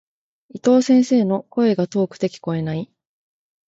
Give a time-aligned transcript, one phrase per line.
[0.49, 2.91] 伊藤先生の、声が遠くて聞こえない。